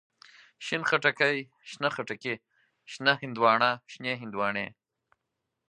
شين 0.65 0.83
خټکی، 0.89 1.37
شنه 1.69 1.89
خټکي، 1.95 2.35
شنه 2.91 3.11
هندواڼه، 3.21 3.71
شنې 3.93 4.13
هندواڼی. 4.21 4.67